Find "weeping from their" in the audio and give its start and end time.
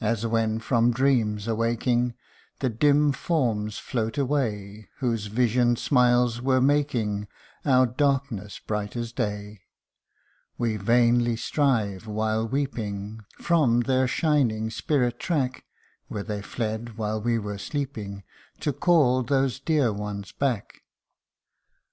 12.46-14.06